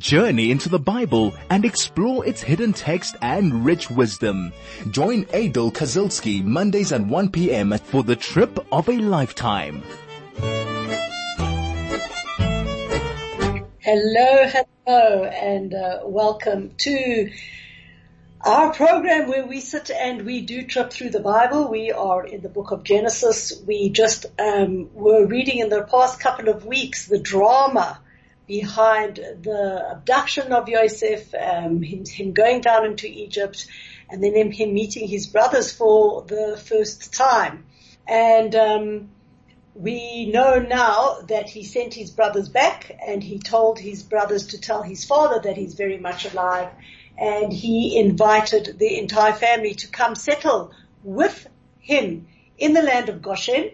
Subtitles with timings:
[0.00, 4.50] Journey into the Bible and explore its hidden text and rich wisdom.
[4.90, 7.76] Join Aidel Kazilsky Mondays at 1 p.m.
[7.76, 9.82] for the trip of a lifetime.
[13.78, 17.30] Hello, hello, and uh, welcome to
[18.40, 21.68] our program where we sit and we do trip through the Bible.
[21.68, 23.62] We are in the book of Genesis.
[23.66, 28.00] We just um, were reading in the past couple of weeks the drama
[28.50, 33.68] behind the abduction of Yosef, um, him, him, going down into Egypt,
[34.08, 37.64] and then him, him, meeting his brothers for the first time.
[38.08, 39.10] And um,
[39.74, 44.60] we know now that he sent his brothers back, and he told his brothers to
[44.60, 46.70] tell his father that he's very much alive
[47.20, 50.72] and he invited the entire family to come settle
[51.04, 51.46] with
[51.78, 53.70] him in the land of Goshen.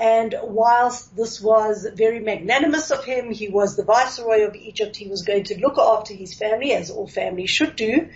[0.00, 4.96] And whilst this was very magnanimous of him, he was the viceroy of Egypt.
[4.96, 8.08] He was going to look after his family, as all families should do.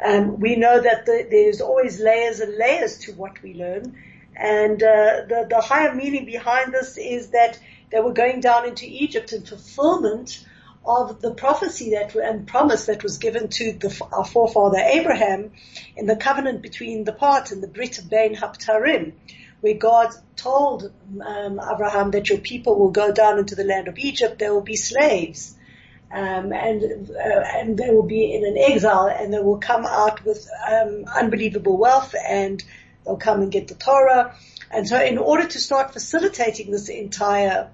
[0.00, 3.98] Um, we know that the, there's always layers and layers to what we learn.
[4.36, 7.58] And uh, the, the higher meaning behind this is that
[7.90, 10.46] they were going down into Egypt in fulfillment
[10.84, 15.50] of the prophecy that and promise that was given to the, our forefather Abraham
[15.96, 19.14] in the covenant between the part and the Brit Bein Haptarim,
[19.62, 20.92] where God told
[21.24, 24.60] um, Abraham that your people will go down into the land of Egypt, they will
[24.60, 25.56] be slaves.
[26.10, 30.22] Um, and uh, and they will be in an exile, and they will come out
[30.26, 32.62] with um, unbelievable wealth, and
[33.04, 34.34] they'll come and get the Torah.
[34.70, 37.70] And so, in order to start facilitating this entire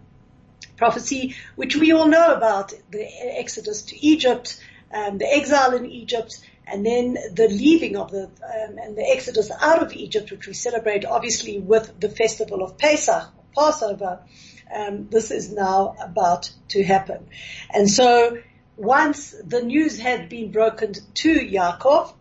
[0.76, 3.08] prophecy, which we all know about, the
[3.40, 4.62] exodus to Egypt,
[4.94, 6.38] um, the exile in Egypt,
[6.70, 10.54] and then the leaving of the um, and the exodus out of Egypt, which we
[10.54, 14.20] celebrate obviously with the festival of Pesach, Passover.
[14.74, 17.28] Um, this is now about to happen,
[17.72, 18.38] and so
[18.76, 22.14] once the news had been broken to Yaakov,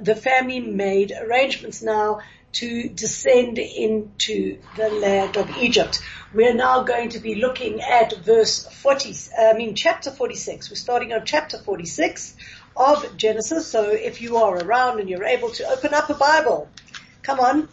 [0.00, 2.20] the family made arrangements now
[2.52, 6.00] to descend into the land of Egypt.
[6.34, 10.70] We're now going to be looking at verse 40, I mean chapter 46.
[10.70, 12.36] We're starting on chapter 46
[12.80, 13.66] of Genesis.
[13.66, 16.68] So if you are around and you're able to open up a Bible,
[17.22, 17.68] come on,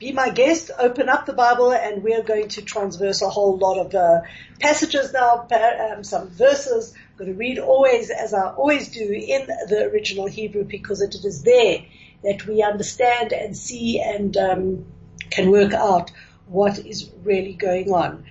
[0.00, 3.78] be my guest, open up the Bible and we're going to transverse a whole lot
[3.78, 4.20] of uh,
[4.60, 5.46] passages now,
[5.92, 6.92] um, some verses.
[6.94, 11.14] I'm going to read always as I always do in the original Hebrew because it
[11.14, 11.84] is there
[12.24, 14.86] that we understand and see and um,
[15.30, 16.10] can work out
[16.46, 18.24] what is really going on.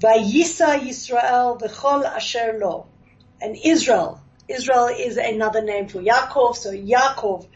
[0.00, 2.86] Vayisa Yisrael v'chol asher lo.
[3.40, 7.46] And Israel, Israel is another name for Yaakov, so Yaakov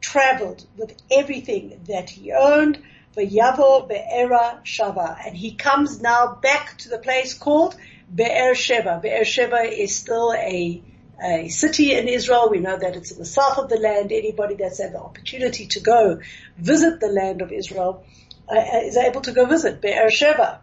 [0.00, 2.78] traveled with everything that he owned,
[3.16, 5.16] v'yavo be'era shava.
[5.26, 7.76] And he comes now back to the place called
[8.14, 9.02] Be'er Sheva.
[9.02, 10.82] Be'er Sheva is still a
[11.20, 12.48] a city in Israel.
[12.48, 14.12] We know that it's in the south of the land.
[14.12, 16.20] Anybody that's had the opportunity to go
[16.56, 18.04] visit the land of Israel
[18.48, 20.58] uh is able to go visit Be'er Sheva.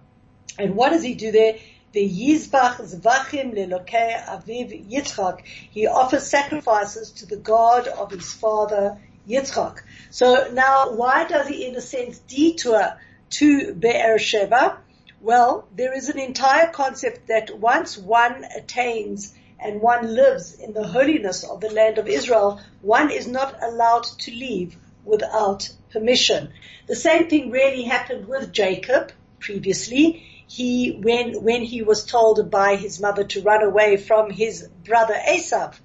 [0.58, 1.56] And what does he do there?
[1.96, 5.44] The Yizbach Zvachim Lelokei Aviv Yitzchak.
[5.46, 9.78] He offers sacrifices to the God of his father Yitzchak.
[10.10, 12.98] So now, why does he, in a sense, detour
[13.30, 14.76] to Be'er Sheva?
[15.22, 20.86] Well, there is an entire concept that once one attains and one lives in the
[20.86, 24.76] holiness of the land of Israel, one is not allowed to leave
[25.06, 26.52] without permission.
[26.88, 30.35] The same thing really happened with Jacob previously.
[30.48, 35.16] He, when, when he was told by his mother to run away from his brother
[35.16, 35.80] Esav,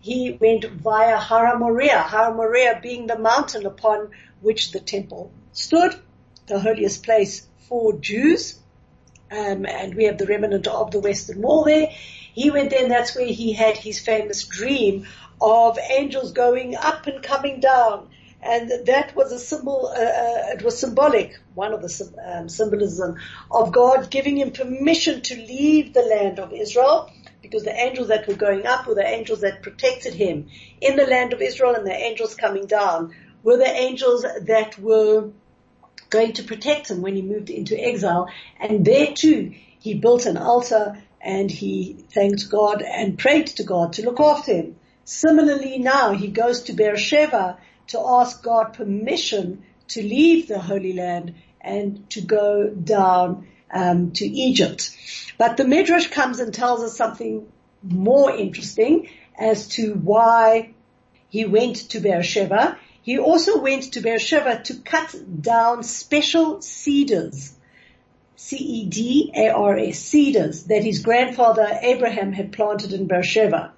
[0.00, 5.94] he went via Har Moriah, Har Moriah being the mountain upon which the temple stood,
[6.46, 8.58] the holiest place for Jews.
[9.30, 11.88] Um, and we have the remnant of the Western Wall there.
[11.90, 15.06] He went there and that's where he had his famous dream
[15.40, 18.08] of angels going up and coming down.
[18.42, 23.16] And that was a symbol, uh, uh, it was symbolic, one of the um, symbolism
[23.50, 27.08] of God giving him permission to leave the land of Israel
[27.40, 30.48] because the angels that were going up were the angels that protected him
[30.80, 35.30] in the land of Israel and the angels coming down were the angels that were
[36.10, 38.28] going to protect him when he moved into exile.
[38.58, 43.94] And there too, he built an altar and he thanked God and prayed to God
[43.94, 44.76] to look after him.
[45.04, 51.34] Similarly now he goes to Beersheba to ask God permission to leave the Holy Land
[51.60, 54.96] and to go down um, to Egypt.
[55.38, 57.46] But the Midrash comes and tells us something
[57.82, 59.08] more interesting
[59.38, 60.74] as to why
[61.28, 62.78] he went to Beersheba.
[63.02, 67.54] He also went to Beersheba to cut down special cedars
[68.42, 73.72] C-E-D-A-R-S, cedars that his grandfather Abraham had planted in Beersheba.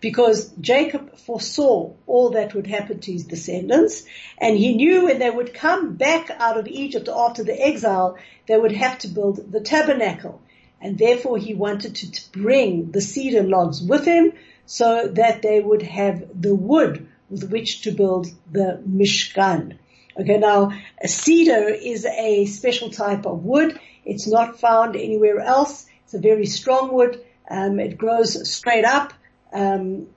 [0.00, 4.04] Because Jacob foresaw all that would happen to his descendants
[4.38, 8.56] and he knew when they would come back out of Egypt after the exile, they
[8.56, 10.40] would have to build the tabernacle.
[10.80, 14.32] And therefore he wanted to bring the cedar logs with him
[14.66, 19.78] so that they would have the wood with which to build the Mishkan.
[20.18, 20.72] Okay, now
[21.02, 23.78] a cedar is a special type of wood.
[24.04, 25.86] It's not found anywhere else.
[26.04, 27.22] It's a very strong wood.
[27.50, 29.12] Um, it grows straight up,
[29.52, 30.08] um,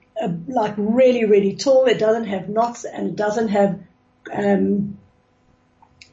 [0.46, 1.86] like really, really tall.
[1.86, 3.80] It doesn't have knots and it doesn't have
[4.32, 4.98] um,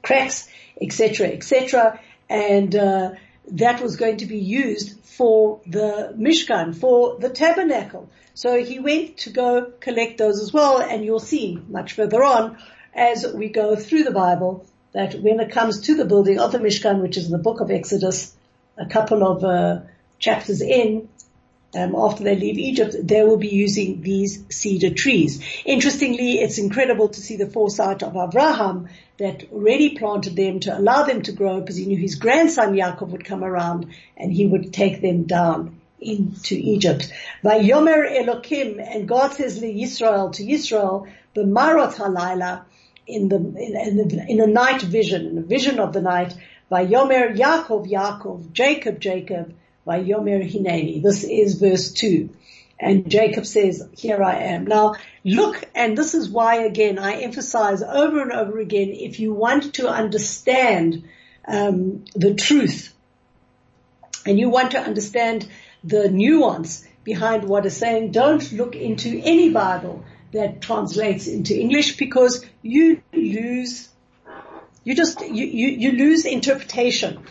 [0.01, 0.47] cracks,
[0.81, 1.99] etc., etc.
[2.29, 3.11] And uh,
[3.51, 8.09] that was going to be used for the Mishkan, for the tabernacle.
[8.33, 12.57] So he went to go collect those as well, and you'll see much further on
[12.93, 16.59] as we go through the Bible that when it comes to the building of the
[16.59, 18.35] Mishkan, which is in the book of Exodus,
[18.77, 19.81] a couple of uh,
[20.19, 21.09] chapters in,
[21.77, 25.43] um, after they leave Egypt, they will be using these cedar trees.
[25.65, 31.03] Interestingly, it's incredible to see the foresight of Abraham that already planted them to allow
[31.03, 34.73] them to grow because he knew his grandson Yaakov would come around and he would
[34.73, 37.11] take them down into Egypt.
[37.43, 42.63] By Yomer Elokim, and God says to Yisrael, to Yisrael, B'marot halayla,
[43.07, 46.35] in the, in, in, the, in the night vision, in the vision of the night,
[46.69, 49.53] by Yomer Yaakov, Yaakov, Jacob, Jacob,
[49.95, 51.01] Yomer Hineni.
[51.01, 52.29] This is verse 2.
[52.79, 54.65] And Jacob says, here I am.
[54.65, 59.33] Now look, and this is why again I emphasize over and over again, if you
[59.33, 61.07] want to understand
[61.47, 62.93] um, the truth
[64.25, 65.49] and you want to understand
[65.83, 70.03] the nuance behind what is saying, don't look into any Bible
[70.33, 73.89] that translates into English because you lose,
[74.83, 77.23] you just, you, you, you lose interpretation.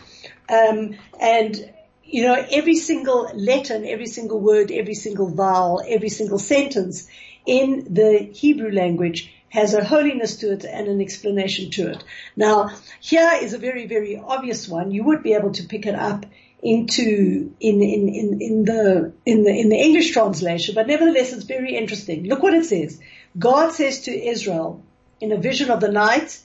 [0.49, 1.73] Um, and
[2.07, 7.07] you know, every single letter and every single word, every single vowel, every single sentence
[7.45, 12.03] in the Hebrew language has a holiness to it and an explanation to it.
[12.35, 12.69] Now,
[12.99, 14.91] here is a very, very obvious one.
[14.91, 16.25] You would be able to pick it up
[16.61, 21.43] into in in in, in the in the in the English translation, but nevertheless it's
[21.43, 22.25] very interesting.
[22.25, 22.99] Look what it says.
[23.37, 24.81] God says to Israel
[25.21, 26.39] in a vision of the night,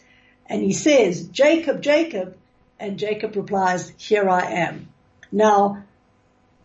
[0.47, 2.37] and he says, Jacob, Jacob,
[2.79, 4.92] and Jacob replies, Here I am.
[5.33, 5.85] Now,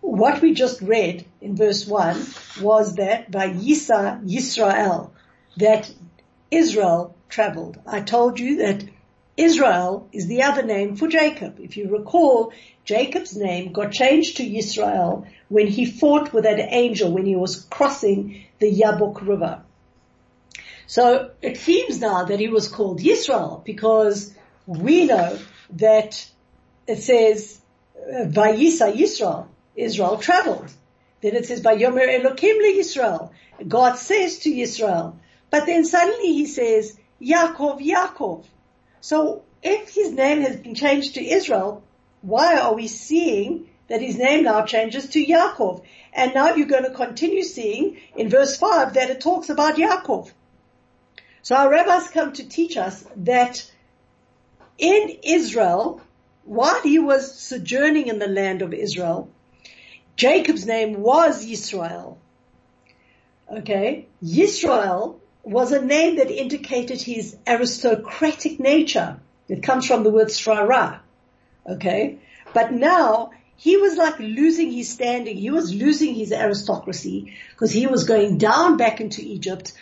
[0.01, 2.25] what we just read in verse 1
[2.61, 5.11] was that by Yisa Yisrael,
[5.57, 5.91] that
[6.51, 7.79] Israel traveled.
[7.87, 8.83] I told you that
[9.37, 11.59] Israel is the other name for Jacob.
[11.59, 12.51] If you recall,
[12.83, 17.61] Jacob's name got changed to Yisrael when he fought with that angel when he was
[17.69, 19.61] crossing the Yabok River.
[20.87, 24.33] So it seems now that he was called Yisrael because
[24.65, 25.37] we know
[25.71, 26.25] that
[26.87, 27.59] it says
[28.09, 30.71] Vayisa Yisrael, Israel traveled.
[31.21, 33.31] Then it says, Vayomer Elokim Yisrael.
[33.67, 35.15] God says to Yisrael.
[35.49, 38.45] But then suddenly he says, Yaakov, Yaakov.
[39.01, 41.83] So if his name has been changed to Israel,
[42.21, 45.83] why are we seeing that his name now changes to Yaakov?
[46.13, 50.31] And now you're going to continue seeing in verse 5 that it talks about Yaakov.
[51.41, 53.71] So our rabbis come to teach us that
[54.77, 56.01] in Israel,
[56.47, 59.29] while he was sojourning in the land of Israel,
[60.15, 62.17] Jacob's name was Yisrael.
[63.51, 64.07] Okay?
[64.23, 69.19] Yisrael was a name that indicated his aristocratic nature.
[69.49, 70.99] It comes from the word srara.
[71.67, 72.19] Okay?
[72.53, 75.35] But now, he was like losing his standing.
[75.35, 79.73] He was losing his aristocracy because he was going down back into Egypt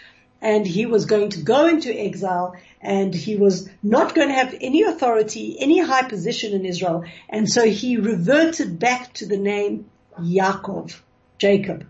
[0.41, 4.55] and he was going to go into exile and he was not going to have
[4.61, 7.03] any authority, any high position in Israel.
[7.29, 9.89] And so he reverted back to the name
[10.19, 10.99] Yaakov,
[11.37, 11.85] Jacob.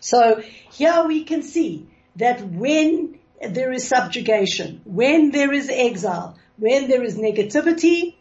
[0.00, 0.42] So
[0.72, 7.02] here we can see that when there is subjugation, when there is exile, when there
[7.02, 8.14] is negativity,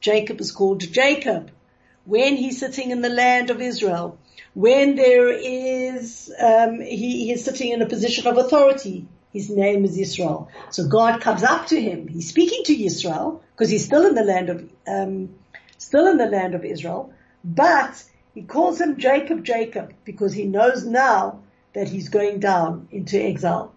[0.00, 1.50] Jacob is called Jacob.
[2.08, 4.18] When he's sitting in the land of Israel,
[4.54, 9.84] when there is, um, he, he is sitting in a position of authority, his name
[9.84, 10.48] is Israel.
[10.70, 12.08] So God comes up to him.
[12.08, 15.34] He's speaking to Israel because he's still in the land of, um,
[15.76, 17.12] still in the land of Israel,
[17.44, 21.42] but he calls him Jacob, Jacob, because he knows now
[21.74, 23.74] that he's going down into exile.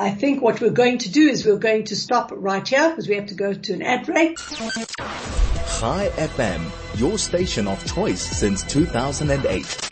[0.00, 3.06] I think what we're going to do is we're going to stop right here because
[3.06, 4.38] we have to go to an ad break.
[4.38, 9.90] Chai FM, your station of choice since 2008.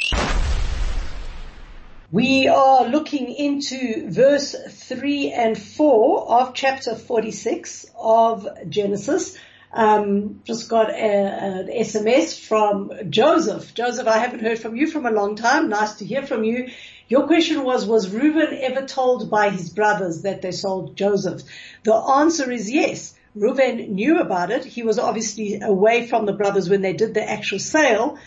[2.11, 9.37] We are looking into verse 3 and 4 of chapter 46 of Genesis.
[9.75, 13.75] um, just got a, an SMS from Joseph.
[13.75, 15.69] Joseph, I haven't heard from you from a long time.
[15.69, 16.71] Nice to hear from you.
[17.09, 21.43] Your question was, was Reuben ever told by his brothers that they sold Joseph?
[21.83, 23.15] The answer is yes.
[23.35, 24.65] Reuben knew about it.
[24.65, 28.19] He was obviously away from the brothers when they did the actual sale.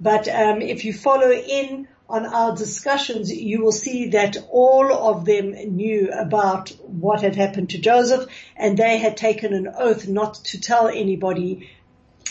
[0.00, 5.26] But um, if you follow in on our discussions, you will see that all of
[5.26, 10.34] them knew about what had happened to Joseph and they had taken an oath not
[10.46, 11.68] to tell anybody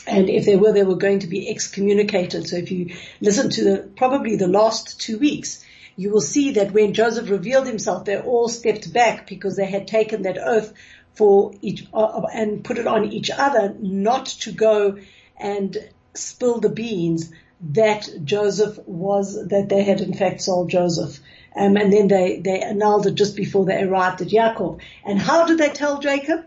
[0.07, 2.47] and if they were, they were going to be excommunicated.
[2.47, 5.63] So if you listen to the, probably the last two weeks,
[5.99, 9.85] you will see that when Joseph revealed himself, they all stepped back because they had
[9.85, 10.71] taken that oath
[11.13, 14.97] for each, uh, and put it on each other not to go
[15.35, 15.77] and
[16.13, 17.33] spill the beans
[17.71, 21.19] that Joseph was, that they had in fact sold Joseph.
[21.53, 24.79] Um, and then they, they annulled it just before they arrived at Yaakov.
[25.05, 26.45] And how did they tell Jacob?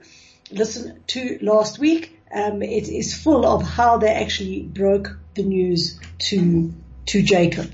[0.50, 2.18] Listen to last week.
[2.34, 6.72] Um, it is full of how they actually broke the news to,
[7.04, 7.70] to Jacob.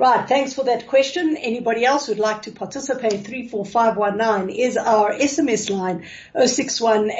[0.00, 1.36] Right, thanks for that question.
[1.36, 7.10] Anybody else who'd like to participate, 34519 is our SMS line, 061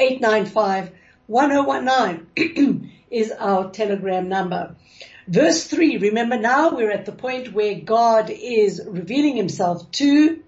[3.10, 4.76] is our telegram number.
[5.28, 10.42] Verse 3, remember now we're at the point where God is revealing himself to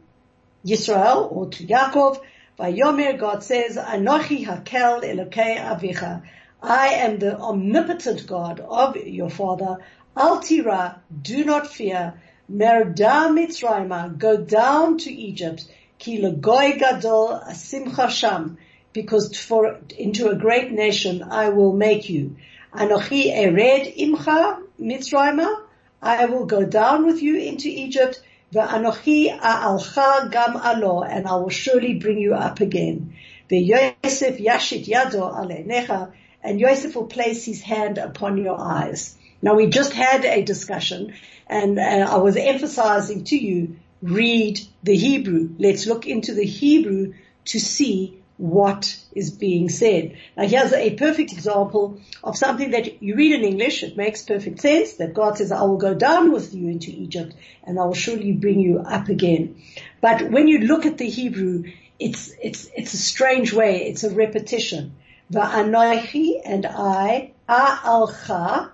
[0.65, 2.19] Yisrael or to Yaakov.
[2.59, 6.23] Yomer, God says, Anochi hakel elokei avicha.
[6.63, 9.79] I am the omnipotent God of your father.
[10.15, 12.21] Al tira, do not fear.
[12.51, 15.65] Merda Mitzrayma, go down to Egypt.
[15.99, 18.59] Ki legoy gadol asimcha sham,
[18.93, 22.37] because for into a great nation I will make you.
[22.75, 25.63] Anochi ered imcha Mitzrayma,
[26.03, 31.37] I will go down with you into Egypt, the Anochi a'alcha gam alo, and I
[31.37, 33.15] will surely bring you up again.
[33.49, 39.17] Yosef yashit yado alenecha, and Yosef will place his hand upon your eyes.
[39.43, 41.15] Now we just had a discussion
[41.49, 45.51] and uh, I was emphasizing to you, read the Hebrew.
[45.59, 47.15] Let's look into the Hebrew
[47.47, 50.17] to see what is being said.
[50.37, 53.83] Now here's a perfect example of something that you read in English.
[53.83, 57.35] It makes perfect sense that God says, I will go down with you into Egypt
[57.65, 59.63] and I will surely bring you up again.
[60.01, 61.65] But when you look at the Hebrew,
[61.99, 63.85] it's, it's, it's a strange way.
[63.89, 64.95] It's a repetition.
[65.33, 68.71] Va'anoichi and I, a'alcha,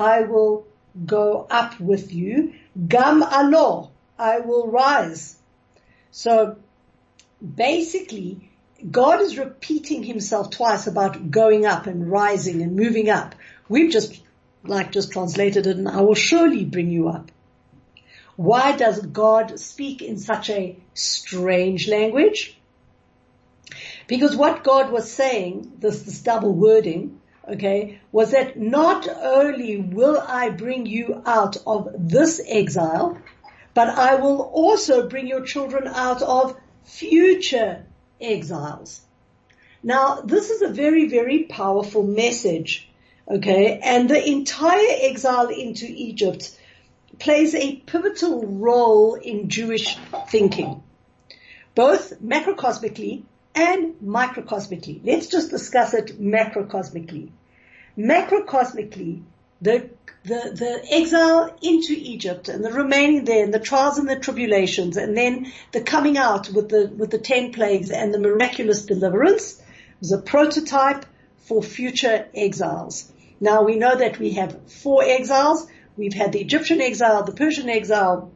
[0.00, 0.66] I will
[1.04, 2.54] go up with you.
[2.88, 5.36] Gam alo, I will rise.
[6.10, 6.56] So
[7.54, 8.50] basically,
[8.90, 13.34] God is repeating himself twice about going up and rising and moving up.
[13.68, 14.20] We've just,
[14.64, 17.30] like just translated it and I will surely bring you up.
[18.36, 22.56] Why does God speak in such a strange language?
[24.06, 30.18] Because what God was saying, this, this double wording, okay, was that not only will
[30.18, 33.18] I bring you out of this exile,
[33.74, 37.84] but I will also bring your children out of future
[38.20, 39.00] exiles.
[39.82, 42.88] Now, this is a very, very powerful message.
[43.28, 43.78] Okay.
[43.82, 46.50] And the entire exile into Egypt
[47.18, 49.96] plays a pivotal role in Jewish
[50.28, 50.82] thinking,
[51.74, 53.22] both macrocosmically
[53.54, 55.00] and microcosmically.
[55.04, 57.30] Let's just discuss it macrocosmically.
[57.98, 59.22] Macrocosmically,
[59.60, 59.90] the
[60.22, 64.98] the, the exile into Egypt and the remaining there and the trials and the tribulations
[64.98, 69.62] and then the coming out with the, with the ten plagues and the miraculous deliverance
[69.98, 71.06] was a prototype
[71.38, 73.10] for future exiles.
[73.40, 75.66] Now we know that we have four exiles.
[75.96, 78.30] We've had the Egyptian exile, the Persian exile,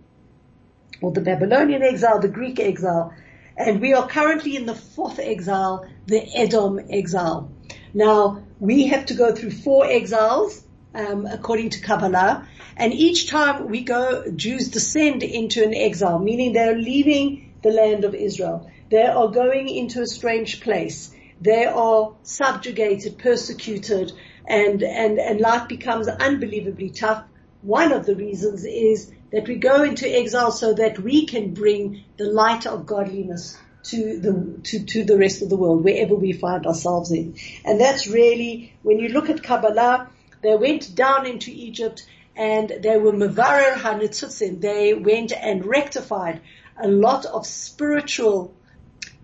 [1.02, 3.12] or the Babylonian exile, the Greek exile,
[3.56, 7.50] and we are currently in the fourth exile, the Edom exile.
[7.92, 12.48] Now we have to go through four exiles um, according to Kabbalah.
[12.76, 18.04] And each time we go, Jews descend into an exile, meaning they're leaving the land
[18.04, 18.70] of Israel.
[18.90, 21.14] They are going into a strange place.
[21.40, 24.12] They are subjugated, persecuted,
[24.46, 27.24] and, and, and life becomes unbelievably tough.
[27.62, 32.04] One of the reasons is that we go into exile so that we can bring
[32.18, 36.32] the light of godliness to the to, to the rest of the world, wherever we
[36.32, 37.34] find ourselves in.
[37.64, 40.08] And that's really when you look at Kabbalah,
[40.40, 44.60] they went down into Egypt and they were Mavarer HaNitzutzim.
[44.60, 46.40] They went and rectified
[46.80, 48.54] a lot of spiritual,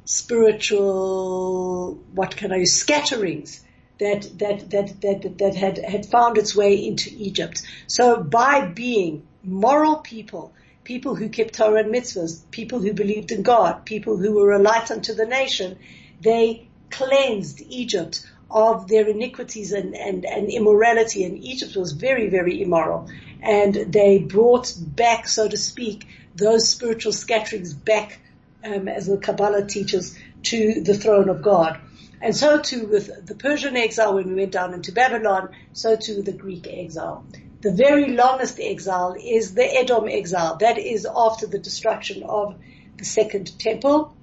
[0.05, 3.64] spiritual, what can I use, scatterings
[4.00, 7.62] that, that, that, that, that had, had found its way into Egypt.
[7.87, 10.53] So by being moral people,
[10.85, 14.59] people who kept Torah and mitzvahs, people who believed in God, people who were a
[14.59, 15.79] light unto the nation,
[16.21, 21.25] they cleansed Egypt of their iniquities and, and, and immorality.
[21.25, 23.09] And Egypt was very, very immoral.
[23.41, 28.21] And they brought back, so to speak, those spiritual scatterings back,
[28.65, 31.79] um, as the Kabbalah teaches, to the throne of God.
[32.21, 36.23] And so too with the Persian exile when we went down into Babylon, so too
[36.23, 37.25] the Greek exile.
[37.61, 40.57] The very longest exile is the Edom exile.
[40.57, 42.57] That is after the destruction of
[42.97, 44.14] the second temple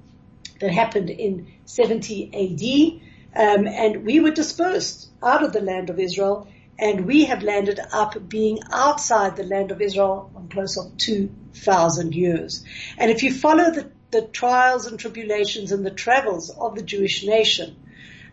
[0.60, 3.40] that happened in 70 AD.
[3.40, 6.48] Um, and we were dispersed out of the land of Israel
[6.80, 12.16] and we have landed up being outside the land of Israel on close of 2,000
[12.16, 12.64] years.
[12.98, 17.24] And if you follow the, the trials and tribulations and the travels of the Jewish
[17.24, 17.76] nation,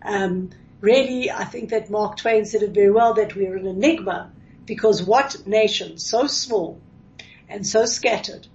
[0.02, 4.30] um, really, I think that Mark Twain said it very well that we're an enigma
[4.66, 6.80] because what nation so small
[7.48, 8.46] and so scattered,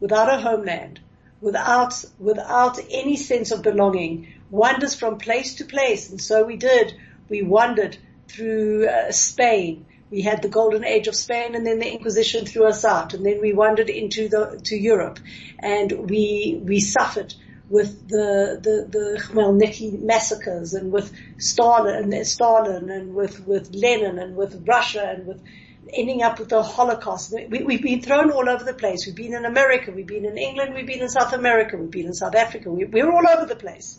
[0.00, 1.00] without a homeland,
[1.40, 6.10] without, without any sense of belonging, wanders from place to place.
[6.10, 6.94] And so we did.
[7.28, 7.96] We wandered
[8.28, 9.86] through uh, Spain.
[10.10, 13.24] We had the golden age of Spain and then the Inquisition threw us out and
[13.24, 15.18] then we wandered into the, to Europe
[15.58, 17.34] and we, we suffered
[17.72, 24.18] with the, the, the Khmelnytsky massacres and with Stalin and Stalin and with, with Lenin
[24.18, 25.42] and with Russia and with
[25.90, 27.32] ending up with the Holocaust.
[27.32, 29.06] We, have been thrown all over the place.
[29.06, 32.08] We've been in America, we've been in England, we've been in South America, we've been
[32.08, 32.70] in South Africa.
[32.70, 33.98] We, we're all over the place.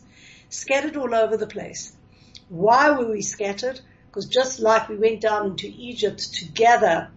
[0.49, 1.93] Scattered all over the place.
[2.49, 3.81] Why were we scattered?
[4.05, 7.09] Because just like we went down into Egypt to gather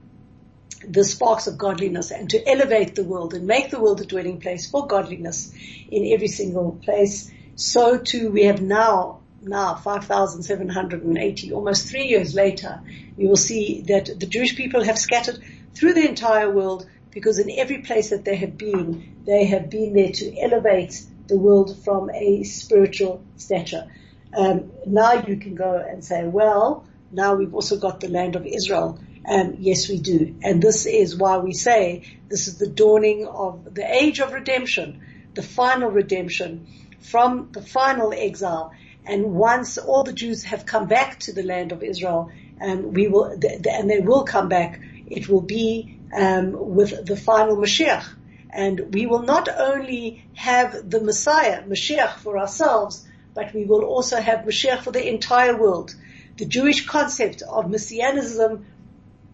[0.87, 4.41] the sparks of godliness and to elevate the world and make the world a dwelling
[4.41, 5.53] place for godliness
[5.89, 7.31] in every single place.
[7.55, 12.81] So too we have now, now 5,780, almost three years later,
[13.17, 15.43] you will see that the Jewish people have scattered
[15.75, 19.95] through the entire world because in every place that they have been, they have been
[19.95, 23.91] there to elevate the world from a spiritual stature.
[24.37, 28.45] Um, now you can go and say, well, now we've also got the land of
[28.45, 28.99] Israel.
[29.29, 30.37] Um, yes, we do.
[30.43, 35.03] And this is why we say this is the dawning of the age of redemption,
[35.35, 36.67] the final redemption
[37.01, 38.73] from the final exile.
[39.05, 43.09] And once all the Jews have come back to the land of Israel, um, we
[43.09, 48.05] will, and they will come back, it will be um, with the final Mashiach.
[48.51, 54.19] And we will not only have the Messiah, Mashiach for ourselves, but we will also
[54.19, 55.95] have Mashiach for the entire world.
[56.39, 58.67] The Jewish concept of Messianism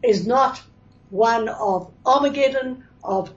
[0.03, 0.63] is not
[1.11, 3.33] one of Armageddon, of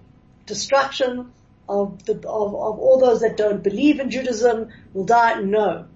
[0.45, 1.31] destruction,
[1.67, 5.41] of the of, of all those that don't believe in Judaism will die.
[5.41, 5.87] No.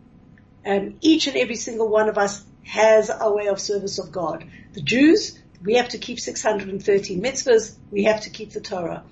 [0.63, 4.45] And each and every single one of us has a way of service of God.
[4.73, 9.03] The Jews, we have to keep 613 mitzvahs, we have to keep the Torah.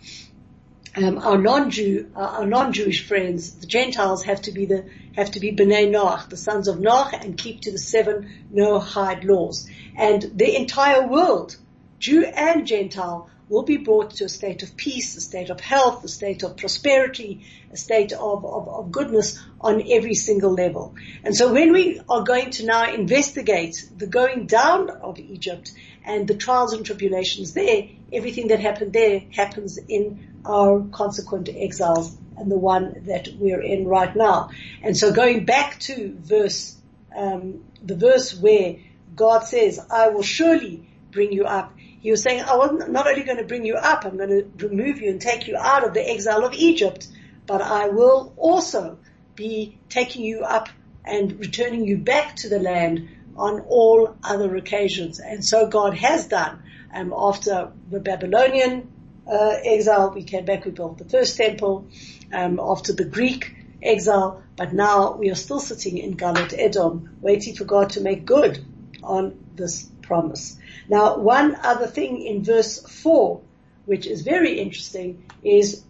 [0.98, 5.40] Um, our non-Jew, uh, our non-Jewish friends, the Gentiles have to be the, have to
[5.40, 9.70] be Bnei Noach, the sons of Noach, and keep to the seven Noahide laws.
[9.96, 11.56] And the entire world,
[12.00, 16.04] Jew and Gentile, will be brought to a state of peace, a state of health,
[16.04, 20.96] a state of prosperity, a state of, of, of, goodness on every single level.
[21.24, 25.72] And so when we are going to now investigate the going down of Egypt
[26.04, 32.18] and the trials and tribulations there, everything that happened there happens in our consequent exiles
[32.38, 34.50] and the one that we're in right now.
[34.82, 36.76] And so going back to verse,
[37.16, 38.78] um, the verse where
[39.16, 41.74] God says, I will surely bring you up.
[41.78, 45.02] He was saying, I'm not only going to bring you up, I'm going to remove
[45.02, 47.08] you and take you out of the exile of Egypt,
[47.48, 49.00] but I will also
[49.36, 50.70] be taking you up
[51.04, 55.20] and returning you back to the land on all other occasions.
[55.20, 56.64] And so God has done.
[56.94, 58.90] Um, after the Babylonian
[59.30, 61.88] exile, we came back, we built the first temple.
[62.34, 67.56] Um, after the Greek exile, but now we are still sitting in Galut Edom, waiting
[67.56, 68.66] for God to make good
[69.02, 70.58] on this promise.
[70.90, 73.44] Now, one other thing in verse four,
[73.86, 75.86] which is very interesting, is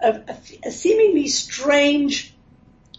[0.00, 2.34] a, a, a seemingly strange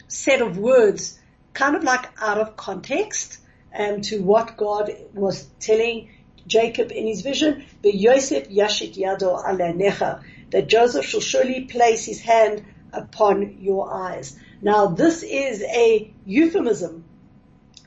[0.07, 1.19] set of words,
[1.53, 3.39] kind of like out of context,
[3.77, 6.09] um, to what God was telling
[6.47, 9.43] Jacob in his vision, Yosef yashit yado
[9.75, 14.37] necha, that Joseph shall surely place his hand upon your eyes.
[14.61, 17.03] Now this is a euphemism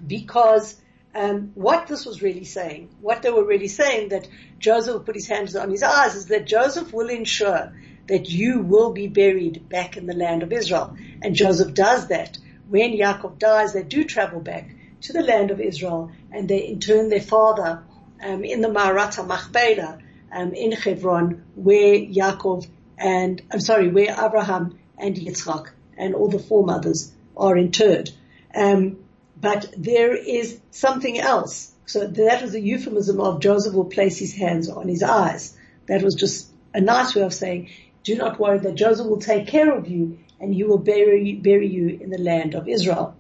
[0.07, 0.81] because
[1.15, 5.17] um, what this was really saying, what they were really saying that Joseph will put
[5.17, 7.73] his hands on his eyes is that Joseph will ensure
[8.07, 10.97] that you will be buried back in the land of Israel.
[11.23, 12.39] And Joseph does that.
[12.69, 14.71] When Yaakov dies, they do travel back
[15.03, 17.83] to the land of Israel and they intern their father
[18.23, 19.99] um, in the Ma'arat Machpelah
[20.33, 22.67] um, in Hebron, where Yaakov
[23.01, 28.11] and I'm sorry, where Abraham and Yitzchak and all the foremothers are interred.
[28.55, 28.99] Um,
[29.41, 31.73] but there is something else.
[31.87, 35.57] So that was a euphemism of Joseph will place his hands on his eyes.
[35.87, 37.71] That was just a nice way of saying,
[38.05, 41.69] do not worry that Joseph will take care of you and he will bury, bury
[41.69, 43.17] you in the land of Israel.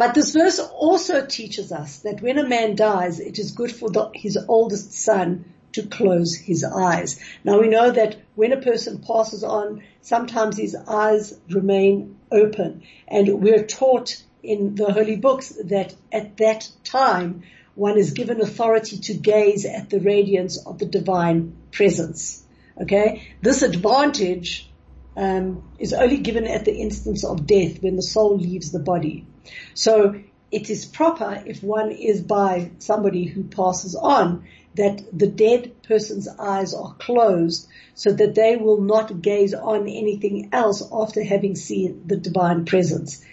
[0.00, 3.90] But this verse also teaches us that when a man dies, it is good for
[3.90, 7.20] the, his oldest son to close his eyes.
[7.44, 12.82] Now we know that when a person passes on, sometimes his eyes remain open.
[13.08, 17.42] And we're taught in the holy books that at that time,
[17.74, 22.42] one is given authority to gaze at the radiance of the divine presence.
[22.80, 23.34] Okay?
[23.42, 24.66] This advantage
[25.14, 29.26] um, is only given at the instance of death when the soul leaves the body.
[29.74, 35.82] So it is proper if one is by somebody who passes on that the dead
[35.82, 41.56] person's eyes are closed so that they will not gaze on anything else after having
[41.56, 43.24] seen the divine presence.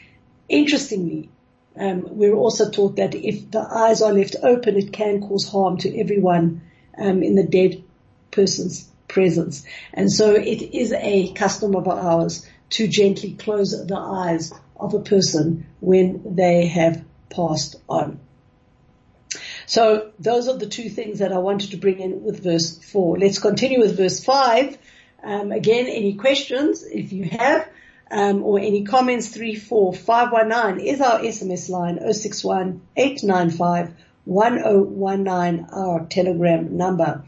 [0.50, 1.30] Interestingly,
[1.80, 5.78] um, we're also taught that if the eyes are left open, it can cause harm
[5.78, 6.62] to everyone
[6.98, 7.84] um, in the dead
[8.32, 9.64] person's presence.
[9.94, 15.00] And so it is a custom of ours to gently close the eyes of a
[15.00, 18.20] person when they have passed on.
[19.66, 23.18] So those are the two things that I wanted to bring in with verse four.
[23.18, 24.78] Let's continue with verse five.
[25.24, 27.68] Um, again, any questions if you have,
[28.10, 33.94] um, or any comments, three four five one nine is our SMS line, 061 895
[34.28, 37.24] 1019, our telegram number.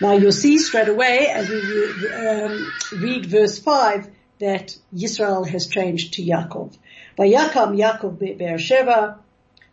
[0.00, 4.08] Now you'll see straight away as we um, read verse 5
[4.40, 6.76] that Israel has changed to Yaakov.
[7.20, 9.18] Vayakam Yaakov Beersheba,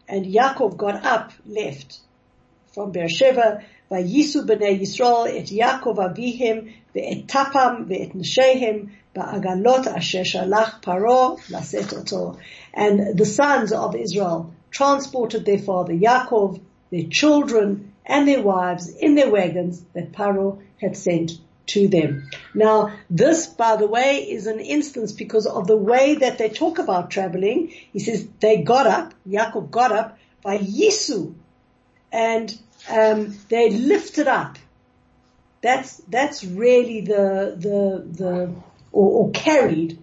[0.09, 1.99] and Yaakov got up, left
[2.73, 10.81] from Beersheba, Vayisu b'nei Yisrael et Yaakov avihim ve'et tapam ve'et neshehem ba'agalot asher shalach
[10.81, 12.37] paro laset oto.
[12.73, 16.59] And the sons of Israel transported their father Yaakov,
[16.91, 21.31] their children, and their wives in their wagons that Paro had sent
[21.67, 22.29] to them.
[22.53, 26.79] Now, this, by the way, is an instance because of the way that they talk
[26.79, 27.73] about traveling.
[27.93, 31.35] He says they got up, Yaakov got up by Yisu,
[32.11, 32.57] and
[32.89, 34.57] um, they lifted up.
[35.61, 38.55] That's that's really the the the
[38.91, 39.97] or, or carried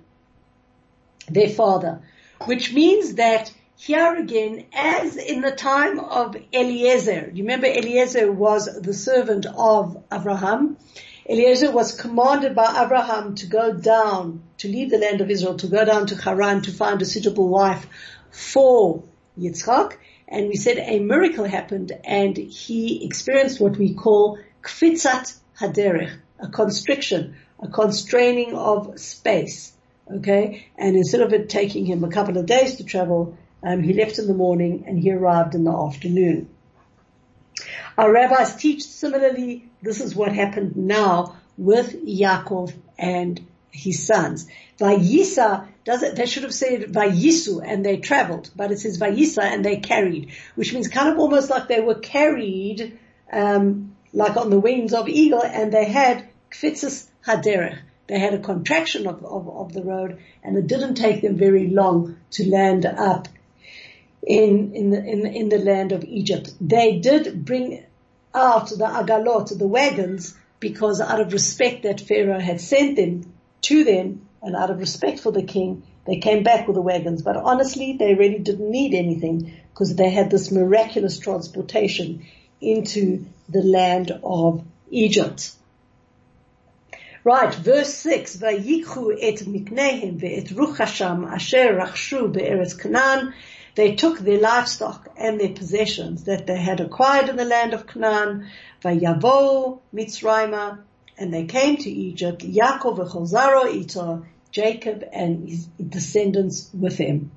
[1.28, 2.02] their father,
[2.44, 8.66] which means that here again, as in the time of Eliezer, you remember Eliezer was
[8.80, 10.76] the servant of Abraham.
[11.28, 15.68] Eliezer was commanded by Abraham to go down, to leave the land of Israel, to
[15.68, 17.86] go down to Haran to find a suitable wife
[18.30, 19.02] for
[19.38, 19.96] Yitzchak.
[20.28, 26.48] And we said a miracle happened and he experienced what we call kfitzat haderech, a
[26.48, 29.72] constriction, a constraining of space.
[30.12, 30.66] Okay.
[30.76, 34.18] And instead of it taking him a couple of days to travel, um, he left
[34.18, 36.50] in the morning and he arrived in the afternoon.
[37.96, 39.68] Our rabbis teach similarly.
[39.82, 44.48] This is what happened now with Yaakov and his sons.
[44.78, 49.42] Vayisa does it, they should have said Vayisu and they traveled, but it says Vayisa
[49.42, 52.98] and they carried, which means kind of almost like they were carried,
[53.32, 57.78] um, like on the wings of eagle and they had kfitzis haderech.
[58.06, 61.68] They had a contraction of, of, of the road and it didn't take them very
[61.68, 63.28] long to land up
[64.26, 66.52] in, in the, in in the land of Egypt.
[66.60, 67.84] They did bring
[68.34, 73.32] out the agalot, the wagons, because out of respect that Pharaoh had sent them
[73.62, 77.22] to them, and out of respect for the king, they came back with the wagons.
[77.22, 82.26] But honestly, they really didn't need anything because they had this miraculous transportation
[82.60, 85.52] into the land of Egypt.
[87.24, 93.32] Right, verse 6, Vayikhu et miknehem ve'et ruchasham asher rachshu be'eretz Canaan
[93.74, 97.86] they took their livestock and their possessions that they had acquired in the land of
[97.86, 98.48] Canaan,
[98.82, 100.78] Vayavo Mitzrayma,
[101.18, 107.32] and they came to Egypt, Yaakov v'chozaro ito, Jacob and his descendants with him.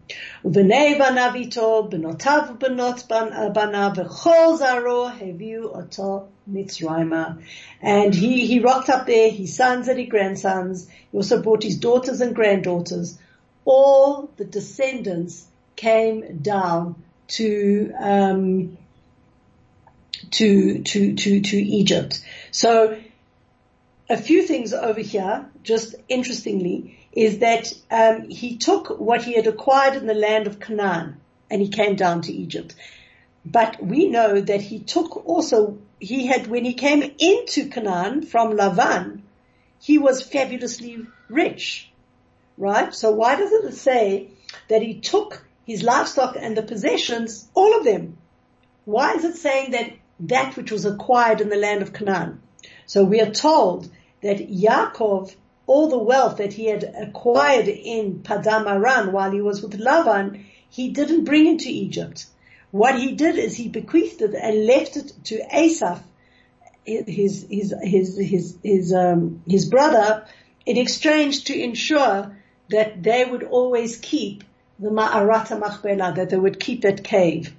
[0.46, 7.42] Uvenei banavito, benotav benot banav, v'chol zaro heviu oto Mitzrayma.
[7.82, 10.88] And he, he rocked up there, his sons and his grandsons.
[11.12, 13.18] He also brought his daughters and granddaughters.
[13.66, 15.48] All the descendants
[15.78, 18.78] came down to um,
[20.32, 22.20] to to to to Egypt.
[22.52, 22.98] So
[24.10, 29.48] a few things over here, just interestingly, is that um, he took what he had
[29.48, 32.76] acquired in the land of Canaan and he came down to Egypt.
[33.46, 38.52] But we know that he took also he had when he came into Canaan from
[38.52, 39.22] Lavan,
[39.80, 41.92] he was fabulously rich,
[42.58, 42.94] right?
[42.94, 44.30] So why doesn't it say
[44.70, 48.18] that he took his livestock and the possessions, all of them.
[48.86, 52.42] Why is it saying that that which was acquired in the land of Canaan?
[52.86, 53.90] So we are told
[54.24, 55.36] that Yaakov,
[55.68, 60.46] all the wealth that he had acquired in Padam Aram while he was with Lavan,
[60.70, 62.26] he didn't bring into Egypt.
[62.72, 66.00] What he did is he bequeathed it and left it to Esav,
[66.86, 70.26] his his his his his um, his brother,
[70.66, 72.38] in exchange to ensure
[72.70, 74.46] that they would always keep
[74.80, 77.54] the Ma'arata Machpelah, that they would keep that cave.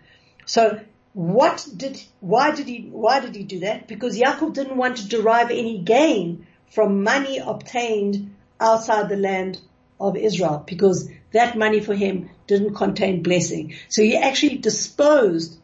[0.46, 0.80] So
[1.12, 3.88] what did, why did he, why did he do that?
[3.88, 9.60] Because Yaakov didn't want to derive any gain from money obtained outside the land
[10.00, 13.74] of Israel because that money for him didn't contain blessing.
[13.88, 15.58] So he actually disposed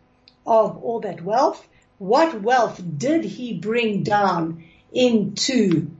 [0.47, 1.67] of all that wealth.
[1.99, 5.90] What wealth did he bring down into,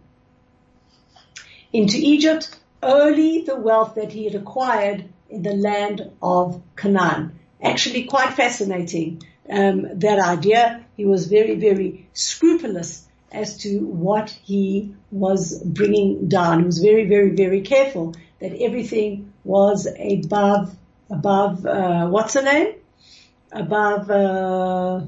[1.73, 2.59] into Egypt?
[2.83, 7.39] Only the wealth that he had acquired in the land of Canaan.
[7.63, 10.85] Actually quite fascinating, um, that idea.
[10.97, 16.61] He was very, very scrupulous as to what he was bringing down.
[16.61, 20.75] He was very, very, very careful that everything was above,
[21.11, 22.75] above, uh, what's the name?
[23.53, 25.01] Above, uh,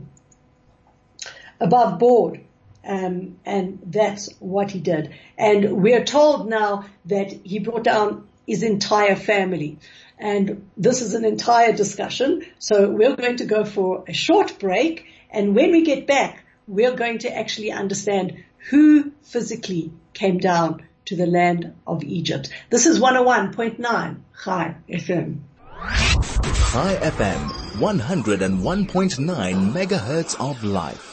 [1.60, 2.40] above board.
[2.84, 5.12] Um, and that's what he did.
[5.36, 9.78] And we're told now that he brought down his entire family.
[10.18, 12.46] And this is an entire discussion.
[12.58, 15.06] So we're going to go for a short break.
[15.30, 21.16] And when we get back, we're going to actually understand who physically came down to
[21.16, 22.50] the land of Egypt.
[22.70, 25.40] This is 101.9 Chai FM.
[25.78, 31.12] Chai FM, 101.9 megahertz of life.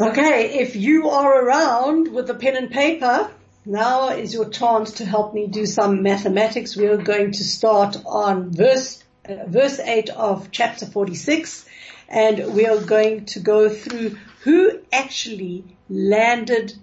[0.00, 3.30] Okay, if you are around with a pen and paper,
[3.64, 6.76] now is your chance to help me do some mathematics.
[6.76, 11.66] We are going to start on verse, uh, verse 8 of chapter 46
[12.08, 16.74] and we are going to go through who actually landed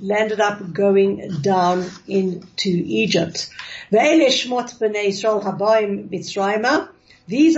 [0.00, 3.50] landed up going down into Egypt.
[3.90, 4.36] These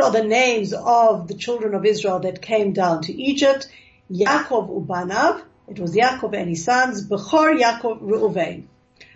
[0.00, 3.68] are the names of the children of Israel that came down to Egypt.
[4.10, 8.64] Yaakov Ubanav, it was Yaakov and his sons, Bechor Yaakov Reuven.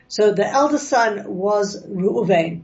[0.07, 2.63] So the eldest son was Reuven.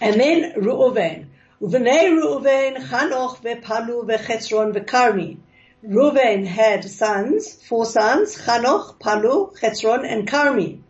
[0.00, 1.26] And then Reuven.
[1.62, 5.38] Uvenei Reuven, Chanoch, Vepalu, Vechetzron, Vekarmi.
[5.86, 10.80] Reuven had sons, four sons, Chanoch, Palu, Chetzron, and Karmi.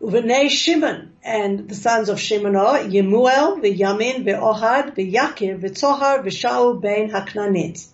[0.00, 7.10] Uvenei Shimon, and the sons of Shimon are Yemuel, Ve'yamin, Ve'ohad, Ve'yakir, Ve'tzohar, Ve'shaul, Ben
[7.10, 7.86] Haknanit.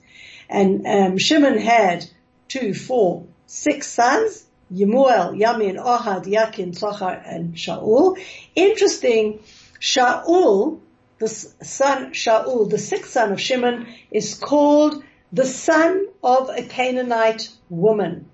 [0.48, 2.08] And um, Shimon had
[2.48, 8.18] two, four, six sons, Yemuel, Yamin, Ohad, Yakin, Tzohar, and Shaul.
[8.54, 9.40] Interesting,
[9.80, 10.80] Shaul,
[11.18, 17.50] the son, Shaul, the sixth son of Shimon, is called the son of a Canaanite
[17.68, 18.28] woman.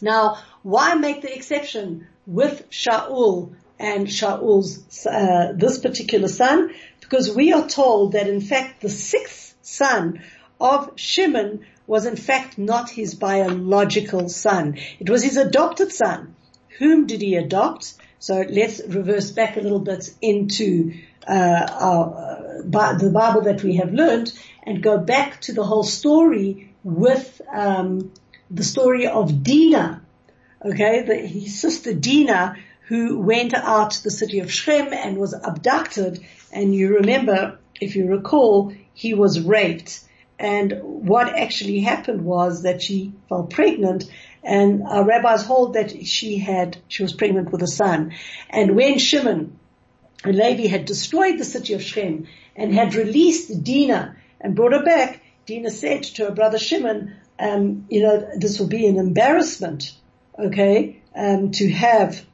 [0.00, 6.70] Now, why make the exception with Shaul and Shaul's, uh, this particular son?
[7.00, 10.22] Because we are told that in fact the sixth son
[10.60, 14.78] of Shimon was in fact not his biological son.
[15.00, 16.36] It was his adopted son.
[16.78, 17.94] Whom did he adopt?
[18.20, 20.94] So let's reverse back a little bit into
[21.26, 25.82] uh, our, uh, the Bible that we have learned and go back to the whole
[25.82, 28.12] story with um,
[28.52, 30.00] the story of Dinah.
[30.64, 35.34] Okay, the, his sister Dinah, who went out to the city of Shechem and was
[35.34, 36.24] abducted.
[36.52, 40.04] And you remember, if you recall, he was raped.
[40.40, 44.10] And what actually happened was that she fell pregnant
[44.42, 48.14] and our rabbis hold that she had, she was pregnant with a son.
[48.48, 49.58] And when Shimon
[50.24, 52.26] and Levi had destroyed the city of Shechem
[52.56, 57.84] and had released Dinah and brought her back, Dinah said to her brother Shimon, um,
[57.90, 59.94] you know, this will be an embarrassment,
[60.38, 62.24] okay, um, to have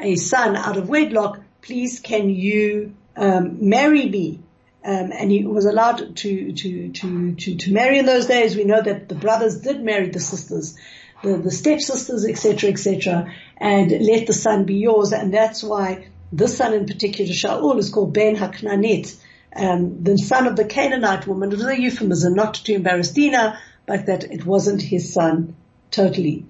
[0.00, 1.40] a son out of wedlock.
[1.62, 4.40] Please can you um, marry me?
[4.86, 8.54] Um, and he was allowed to, to, to, to, to marry in those days.
[8.54, 10.78] We know that the brothers did marry the sisters,
[11.24, 15.12] the, the stepsisters, etc., etc., and let the son be yours.
[15.12, 19.16] And that's why this son in particular, Shaul, is called Ben Haknanit,
[19.56, 21.50] um, the son of the Canaanite woman.
[21.50, 25.56] It was a euphemism, not to embarrass Dinah, but that it wasn't his son
[25.90, 26.46] totally.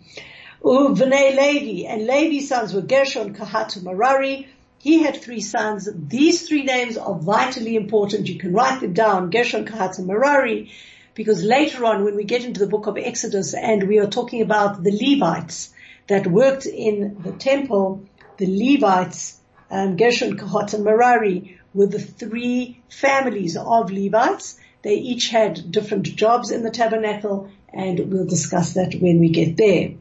[0.62, 4.49] Uvnei Levi, and Levi's sons were Gershon, Kahat, Merari,
[4.87, 5.88] he had three sons.
[5.92, 8.29] These three names are vitally important.
[8.29, 10.70] You can write them down, Gershon, Kahat, and Merari,
[11.14, 14.42] because later on when we get into the book of Exodus and we are talking
[14.42, 15.75] about the Levites
[16.07, 19.40] that worked in the temple, the Levites,
[19.72, 24.57] um, Gershon, Kahat, and Merari were the three families of Levites.
[24.83, 29.57] They each had different jobs in the tabernacle and we'll discuss that when we get
[29.57, 29.94] there.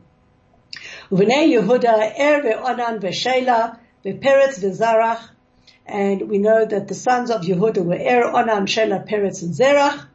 [1.10, 5.30] Uvnei Yehuda Er ve'onan ve'shela ve'peretz ve'zarach
[5.86, 10.08] and we know that the sons of Yehuda were Er, Onan, Shelah, Peretz, and Zerach.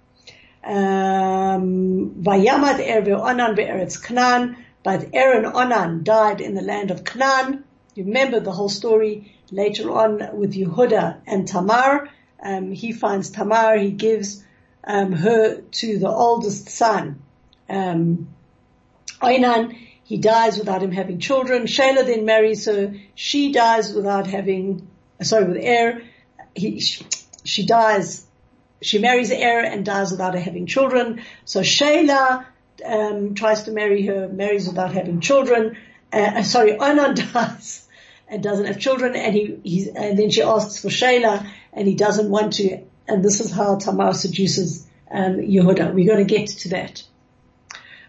[0.64, 7.04] Um, Vayamad Er ve'onan ve'eretz Canaan, but Er and Onan died in the land of
[7.04, 7.64] Canaan.
[7.94, 12.08] You remember the whole story later on with Yehuda and Tamar.
[12.42, 14.42] Um, he finds Tamar, he gives
[14.82, 17.22] um, her to the oldest son,
[17.68, 18.28] um,
[19.22, 19.76] Onan.
[20.10, 21.66] He dies without him having children.
[21.66, 22.96] Shayla then marries her.
[23.14, 24.88] She dies without having,
[25.22, 26.02] sorry, with Er.
[26.52, 28.26] He, she, dies
[28.82, 31.22] she marries heir and dies without her having children.
[31.44, 32.44] So Shayla
[32.84, 35.76] um, tries to marry her, marries without having children.
[36.12, 37.86] Uh, sorry, Onan dies
[38.26, 42.28] and doesn't have children, and he and then she asks for Shayla, and he doesn't
[42.28, 42.80] want to.
[43.06, 45.94] And this is how Tamar seduces um, Yehuda.
[45.94, 47.04] We're going to get to that.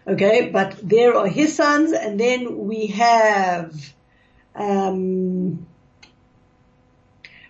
[0.06, 3.94] Okay, but there are his sons, and then we have.
[4.54, 5.66] Um,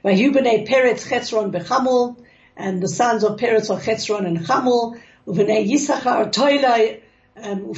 [0.04, 2.16] Peretz Chetzron Bechamul,
[2.56, 7.00] and the sons of Peretz are Chetzron and Chamul, Uvnei Yisachar Toilai,
[7.36, 7.74] um,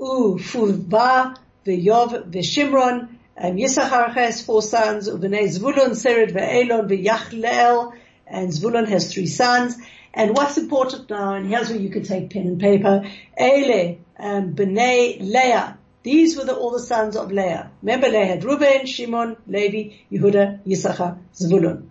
[0.00, 7.92] Ufurva, V'Yov, V'Shimron, um, Yisachar has four sons, Uvnei Zvulun, Sered, Ve'elon, Ve'Yachleel,
[8.26, 9.76] and Zvulun has three sons.
[10.12, 14.54] And what's important now, and here's where you can take pen and paper, Ele, um,
[14.54, 17.70] B'nai Leah, these were the, all the sons of Leah.
[17.82, 21.88] Remember, Leah had Reuben, Shimon, Levi, Yehuda, Yisachar, Zvulun.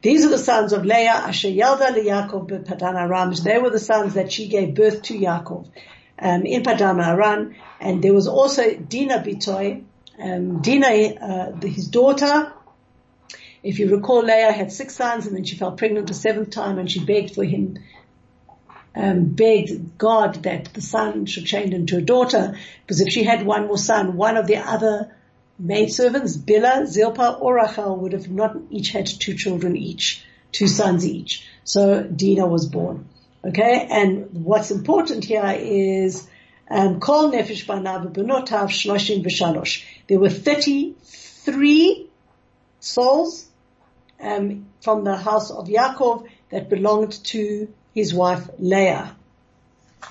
[0.00, 3.32] These are the sons of Leah, Asher Yalda Yaakov Padan Aram.
[3.34, 5.68] They were the sons that she gave birth to Yaakov
[6.18, 7.54] um, in Padan Aram.
[7.78, 9.84] And there was also Dina Bitoy,
[10.18, 12.52] um, Dina, uh, his daughter.
[13.62, 16.78] If you recall, Leah had six sons, and then she fell pregnant a seventh time,
[16.78, 17.78] and she begged for him,
[18.94, 23.46] um, begged God that the son should change into a daughter, because if she had
[23.46, 25.14] one more son, one of the other
[25.60, 31.06] maidservants, Bila, Zilpah, or Rachel would have not each had two children each, two sons
[31.06, 31.46] each.
[31.62, 33.08] So Dinah was born.
[33.44, 36.28] Okay, and what's important here is
[36.70, 39.84] um, Kol Nefesh Banav Benotav Shloshim V'Shalosh.
[40.08, 42.08] There were 33
[42.78, 43.48] souls
[44.22, 49.16] um, from the house of Yaakov that belonged to his wife Leah.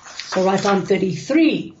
[0.04, 1.74] So right on 33.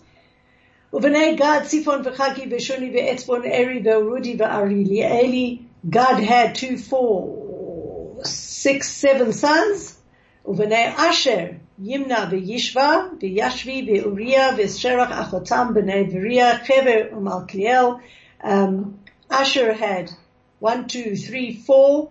[5.90, 9.98] Gad had two, four, six, seven sons.
[10.44, 11.46] ובני אשר,
[11.82, 17.86] ימנה וישבה, וישבי ואוריה ושרח אחותם בני בריה, חבר ומלכיאל.
[19.30, 20.10] Asher had
[20.58, 22.10] one, two, three, four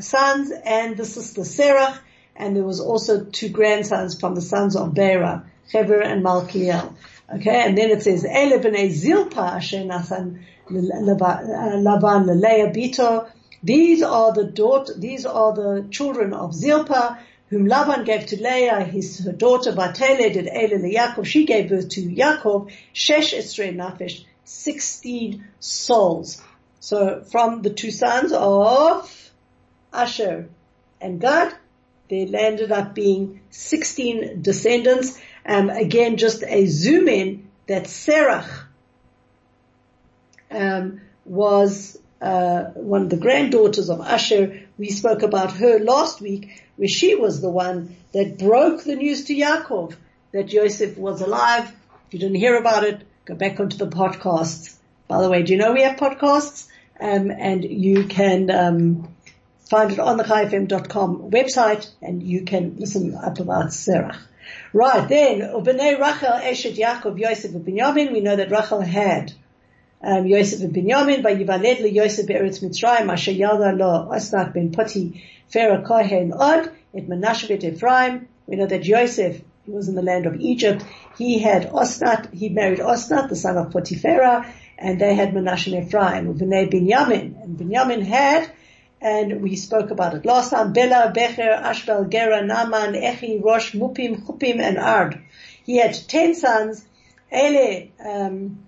[0.00, 1.98] sons and the sister Serach,
[2.36, 6.94] and there was also two grandsons from the sons of Bera, Heber and Malkiel.
[7.34, 13.30] Okay, and then it says, Ele b'nei zilpa asher nathan uh, lavan leleah bito.
[13.62, 17.18] These are the daughter, these are the children of Zilpa,
[17.50, 21.26] whom Laban gave to Leah, his her daughter Batele did Ele Yaakov.
[21.26, 26.42] She gave birth to Yaakov, Shesh Esrei Nafesh, sixteen souls.
[26.78, 29.19] So from the two sons of
[29.92, 30.48] Asher
[31.00, 31.54] and Gad,
[32.08, 35.20] there landed up being 16 descendants.
[35.46, 38.64] Um, again, just a zoom in that Serach
[40.50, 44.60] um, was uh, one of the granddaughters of Asher.
[44.76, 49.24] We spoke about her last week, where she was the one that broke the news
[49.26, 49.94] to Yaakov
[50.32, 51.72] that Joseph was alive.
[52.08, 54.76] If you didn't hear about it, go back onto the podcasts.
[55.08, 56.68] By the way, do you know we have podcasts?
[57.00, 59.08] Um, and you can um,
[59.70, 64.18] find it on the chaifm.com website, and you can listen up about Serach.
[64.72, 69.32] Right, then, Ubnei Rachel Eshet Yaakov Yosef Binyamin, we know that Rachel had
[70.02, 74.72] um, Yosef and Binyamin, by Yivaled le Yosef be'eretz Mitzrayim, asher yalda lo Osnat ben
[74.72, 78.26] Poti, Pharaoh Kohen Od, et Menashe bet Ephraim.
[78.48, 80.84] We know that Yosef, he was in the land of Egypt,
[81.16, 85.86] he had Osnat, he married Osnat, the son of Potiphera, and they had Menashe and
[85.86, 88.50] Ephraim, Ubnei Binyamin, and Binyamin had
[89.00, 90.72] and we spoke about it last time.
[90.72, 95.20] Bela, Becher, Ashbel, Gera, Naaman, Echi, Rosh, Mupim, Chupim, and Ard.
[95.64, 96.84] He had ten sons.
[97.32, 98.58] Ele, um,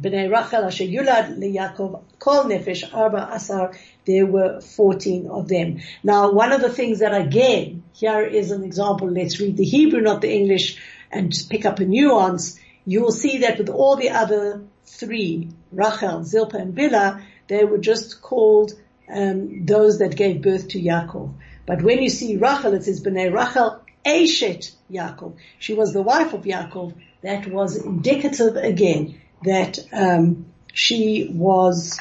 [0.00, 3.72] Bnei Rachel, Asher Yulad, LeYaakov, Kol Nefesh, Arba, Asar.
[4.04, 5.80] There were 14 of them.
[6.02, 9.10] Now, one of the things that again, here is an example.
[9.10, 10.78] Let's read the Hebrew, not the English,
[11.10, 12.58] and pick up a nuance.
[12.84, 17.78] You will see that with all the other three, Rachel, Zilpah, and Bilhah, they were
[17.78, 18.74] just called
[19.12, 21.34] um, those that gave birth to Yaakov.
[21.66, 25.36] But when you see Rachel, it says Bnei Rachel Eshet Yaakov.
[25.58, 26.94] She was the wife of Yaakov.
[27.22, 31.98] That was indicative again that um, she was,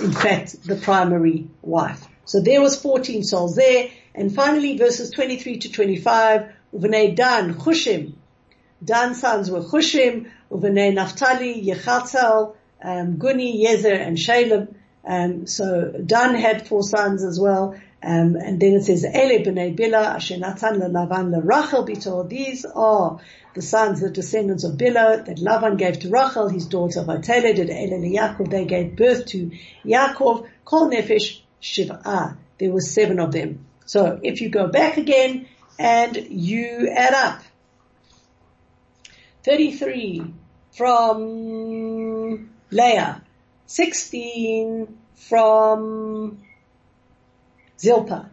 [0.00, 2.06] in fact, the primary wife.
[2.24, 3.88] So there was 14 souls there.
[4.14, 8.14] And finally, verses 23 to 25, Uvnei Dan, Chushim.
[8.84, 14.74] Dan's sons were Chushim, Uvnei Naphtali, Yechatzal, um, Guni, Yezer, and Shalem.
[15.06, 17.76] Um, so Dan had four sons as well.
[18.02, 22.28] Um, and then it says, Ele b'nei Bila, asher natan leLavan leRachel bito.
[22.28, 23.20] These are
[23.54, 27.70] the sons, the descendants of Bila that Lavan gave to Rachel, his daughter Vatele, did
[27.70, 28.50] Ele Yaakov.
[28.50, 29.50] They gave birth to
[29.84, 30.46] Yaakov.
[30.64, 32.36] Kol nefesh shiv'ah.
[32.58, 33.64] There were seven of them.
[33.86, 35.48] So if you go back again
[35.78, 37.42] and you add up
[39.44, 40.34] 33
[40.72, 43.22] from Leah,
[43.67, 46.41] 16 from
[47.79, 48.29] Zilpah,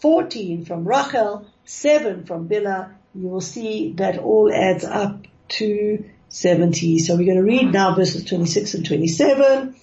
[0.00, 6.98] 14 from Rachel, 7 from Bilhah, you will see that all adds up to 70.
[6.98, 9.74] So we're going to read now verses 26 and 27.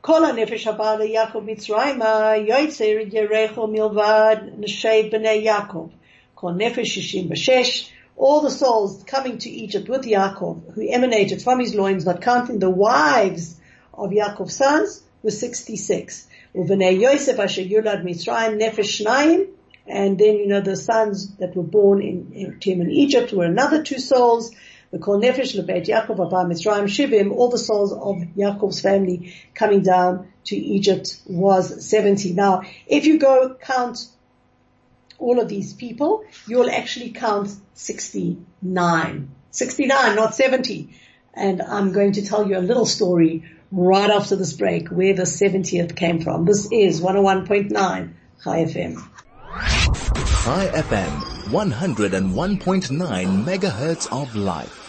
[0.00, 5.86] כל הנפש הבא ליעקב מצרימה, יוצר ירחו מלבד נשי בני יעקב.
[6.34, 11.60] כל נפש שישים ושש, all the souls coming to Egypt with Yaakov, who emanated from
[11.60, 13.55] his loins, not counting the wives
[13.97, 16.27] of Yaakov's sons, were 66.
[16.55, 19.47] Uvenei Yosef asher yulad Mitzrayim nefesh
[19.87, 23.45] and then you know the sons that were born in, in, him in Egypt were
[23.45, 24.53] another two souls.
[24.91, 29.81] The Kol Nefesh Lebeit Yaakov Abba Mitzrayim Shivim, all the souls of Yaakov's family coming
[29.81, 32.33] down to Egypt was 70.
[32.33, 34.07] Now, if you go count
[35.19, 39.29] all of these people, you'll actually count 69.
[39.51, 40.89] 69, not 70.
[41.33, 45.23] And I'm going to tell you a little story right after this break where the
[45.23, 46.45] 70th came from.
[46.45, 48.13] This is 101.9
[48.43, 49.03] Chai FM.
[49.53, 51.11] Chai FM,
[51.49, 54.83] 101.9 megahertz of life.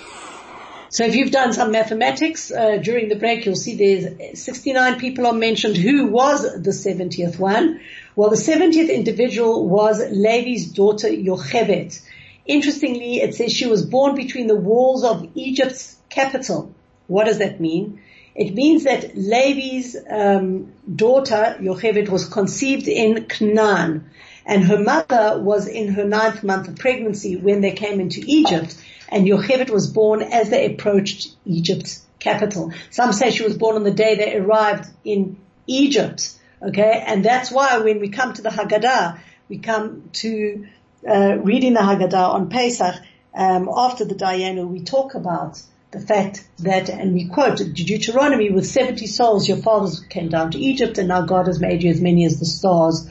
[0.91, 5.27] So if you've done some mathematics uh, during the break, you'll see there's 69 people
[5.27, 5.77] are mentioned.
[5.77, 7.81] Who was the 70th one?
[8.17, 12.01] Well, the 70th individual was Levi's daughter Yocheved.
[12.47, 16.75] Interestingly, it says she was born between the walls of Egypt's capital.
[17.07, 18.01] What does that mean?
[18.39, 24.11] It means that Levi's um, daughter Yocheved was conceived in Canaan,
[24.47, 28.81] and her mother was in her ninth month of pregnancy when they came into Egypt,
[29.09, 32.73] and Yocheved was born as they approached Egypt's capital.
[32.91, 35.37] Some say she was born on the day they arrived in
[35.67, 36.31] Egypt.
[36.63, 39.19] Okay, and that's why when we come to the Haggadah,
[39.49, 40.69] we come to
[41.09, 42.95] uh, reading the Haggadah on Pesach
[43.35, 45.61] um, after the Dayenu, we talk about
[45.91, 50.59] the fact that, and we quote Deuteronomy, with 70 souls your fathers came down to
[50.59, 53.09] Egypt and now God has made you as many as the stars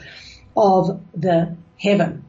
[0.56, 2.24] of the heaven.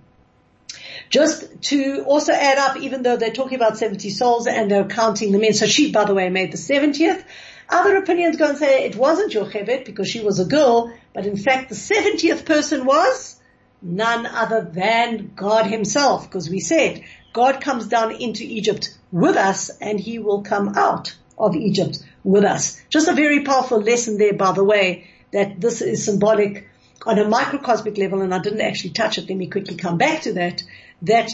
[1.10, 5.32] Just to also add up, even though they're talking about 70 souls and they're counting
[5.32, 7.24] them in, so she, by the way, made the 70th.
[7.68, 11.38] Other opinions go and say it wasn't Yocheved because she was a girl, but in
[11.38, 13.40] fact the 70th person was
[13.82, 19.70] none other than God himself, because we said God comes down into Egypt with us
[19.82, 22.82] and he will come out of Egypt with us.
[22.90, 26.68] Just a very powerful lesson there, by the way, that this is symbolic
[27.06, 29.30] on a microcosmic level, and I didn't actually touch it.
[29.30, 30.62] Let me quickly come back to that,
[31.04, 31.32] that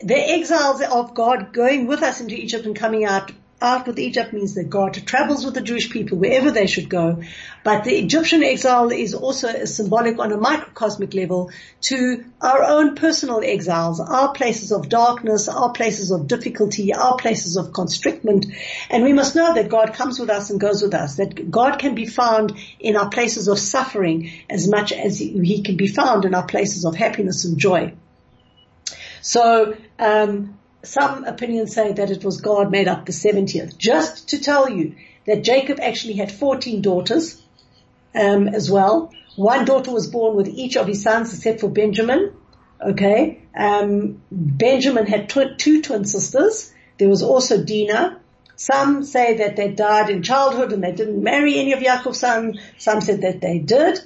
[0.00, 3.30] the exiles of God going with us into Egypt and coming out
[3.62, 7.22] out with Egypt means that God travels with the Jewish people wherever they should go.
[7.64, 11.50] But the Egyptian exile is also symbolic on a microcosmic level
[11.82, 17.56] to our own personal exiles, our places of darkness, our places of difficulty, our places
[17.56, 18.46] of constrictment.
[18.90, 21.78] And we must know that God comes with us and goes with us, that God
[21.78, 26.24] can be found in our places of suffering as much as he can be found
[26.24, 27.94] in our places of happiness and joy.
[29.20, 33.76] So, um, some opinions say that it was God made up the 70th.
[33.78, 37.40] Just to tell you that Jacob actually had 14 daughters
[38.14, 39.12] um, as well.
[39.36, 42.34] One daughter was born with each of his sons except for Benjamin.
[42.80, 43.42] Okay.
[43.56, 46.72] Um, Benjamin had tw- two twin sisters.
[46.98, 48.18] There was also Dinah.
[48.56, 52.58] Some say that they died in childhood and they didn't marry any of Yaakov's sons.
[52.78, 53.98] Some said that they did.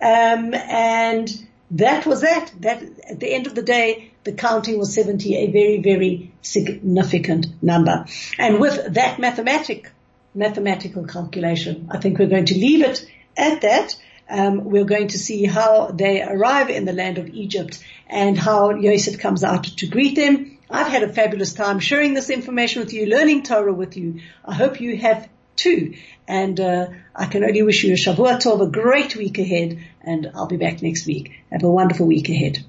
[0.00, 1.30] Um, and
[1.72, 2.52] that was that.
[2.60, 7.62] That at the end of the day, the counting was 70, a very, very significant
[7.62, 8.06] number.
[8.38, 9.90] And with that mathematic,
[10.34, 13.96] mathematical calculation, I think we're going to leave it at that.
[14.28, 18.70] Um, we're going to see how they arrive in the land of Egypt and how
[18.70, 20.58] Yosef comes out to greet them.
[20.70, 24.20] I've had a fabulous time sharing this information with you, learning Torah with you.
[24.44, 25.94] I hope you have too.
[26.26, 30.30] And uh, I can only wish you a Shavua Tov, a great week ahead, and
[30.34, 31.32] I'll be back next week.
[31.52, 32.64] Have a wonderful week ahead.